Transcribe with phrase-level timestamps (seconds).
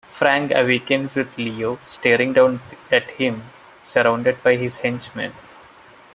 [0.09, 2.59] Frank awakens with Leo staring down
[2.91, 3.43] at him,
[3.83, 5.31] surrounded by his henchmen.